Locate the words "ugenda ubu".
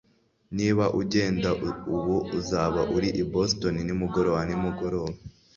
1.01-2.17